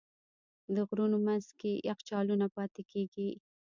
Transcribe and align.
د 0.75 0.77
غرونو 0.87 1.17
منځ 1.27 1.45
کې 1.59 1.71
یخچالونه 1.89 2.45
پاتې 2.55 2.81
کېږي. 2.91 3.29